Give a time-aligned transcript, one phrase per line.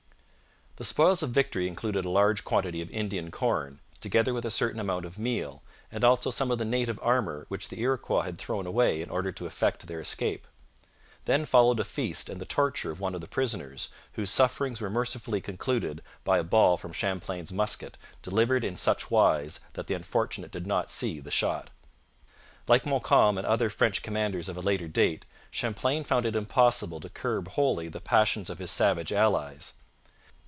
[0.77, 4.79] The spoils of victory included a large quantity of Indian corn, together with a certain
[4.79, 8.65] amount of meal, and also some of the native armour which the Iroquois had thrown
[8.65, 10.47] away in order to effect their escape.
[11.25, 14.89] Then followed a feast and the torture of one of the prisoners, whose sufferings were
[14.89, 20.49] mercifully concluded by a ball from Champlain's musket, delivered in such wise that the unfortunate
[20.51, 21.69] did not see the shot.
[22.69, 27.09] Like Montcalm and other French commanders of a later date, Champlain found it impossible to
[27.09, 29.73] curb wholly the passions of his savage allies.